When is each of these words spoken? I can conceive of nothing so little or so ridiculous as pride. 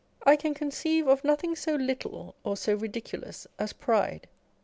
I 0.23 0.35
can 0.35 0.55
conceive 0.55 1.05
of 1.07 1.23
nothing 1.23 1.55
so 1.55 1.75
little 1.75 2.33
or 2.43 2.57
so 2.57 2.73
ridiculous 2.73 3.45
as 3.59 3.71
pride. 3.71 4.27